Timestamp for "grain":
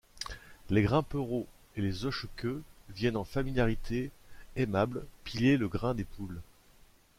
5.67-5.93